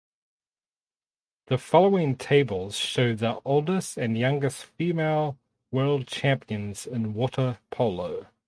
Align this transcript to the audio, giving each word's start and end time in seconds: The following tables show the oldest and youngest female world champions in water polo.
The 1.45 1.59
following 1.59 2.15
tables 2.15 2.75
show 2.75 3.13
the 3.13 3.39
oldest 3.45 3.97
and 3.97 4.17
youngest 4.17 4.63
female 4.65 5.37
world 5.71 6.07
champions 6.07 6.87
in 6.87 7.13
water 7.13 7.59
polo. 7.69 8.25